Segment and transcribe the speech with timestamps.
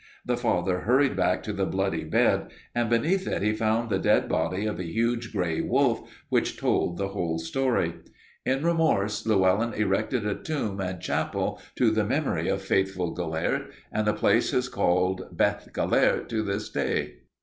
[0.25, 4.27] The father hurried back to the bloody bed, and beneath it he found the dead
[4.27, 7.93] body of a huge gray wolf which told the whole story.
[8.43, 14.07] In remorse Llewelyn erected a tomb and chapel to the memory of faithful Gelert and
[14.07, 17.17] the place is called Beth Gelert to this day."